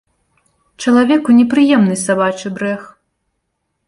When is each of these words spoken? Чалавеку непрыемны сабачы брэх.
Чалавеку 0.85 1.35
непрыемны 1.39 1.95
сабачы 2.05 2.47
брэх. 2.57 2.81